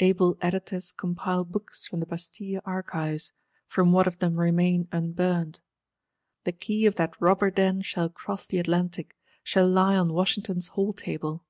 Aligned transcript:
_Able 0.04 0.36
Editors 0.40 0.90
compile 0.90 1.44
Books 1.44 1.86
from 1.86 2.00
the 2.00 2.06
Bastille 2.06 2.60
Archives; 2.64 3.30
from 3.68 3.92
what 3.92 4.08
of 4.08 4.18
them 4.18 4.34
remain 4.40 4.88
unburnt. 4.90 5.60
The 6.42 6.50
Key 6.50 6.86
of 6.86 6.96
that 6.96 7.14
Robber 7.20 7.52
Den 7.52 7.80
shall 7.82 8.08
cross 8.08 8.48
the 8.48 8.58
Atlantic; 8.58 9.16
shall 9.44 9.68
lie 9.68 9.94
on 9.94 10.12
Washington's 10.12 10.66
hall 10.66 10.92
table. 10.92 11.44